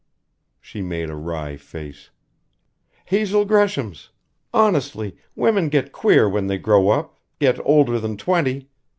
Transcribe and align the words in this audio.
She 0.59 0.81
made 0.81 1.11
a 1.11 1.15
wry 1.15 1.57
face: 1.57 2.09
"Hazel 3.05 3.45
Gresham's. 3.45 4.09
Honestly, 4.51 5.15
women 5.35 5.69
get 5.69 5.91
queer 5.91 6.27
when 6.27 6.47
they 6.47 6.57
grow 6.57 6.89
up 6.89 7.19
get 7.37 7.59
older 7.63 7.99
than 7.99 8.17
twenty. 8.17 8.67